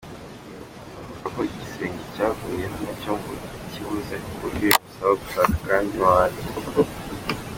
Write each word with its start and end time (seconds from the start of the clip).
Avuga 1.03 1.27
ko 1.35 1.39
igisenge 1.49 2.03
cyavuyeho 2.13 2.75
nacyo 2.83 3.11
ngo 3.19 3.31
yakibuze 3.61 4.15
ku 4.25 4.33
buryo 4.41 4.65
bimusaba 4.71 5.13
gushaka 5.21 5.69
andi 5.77 5.97
mabati. 6.03 6.43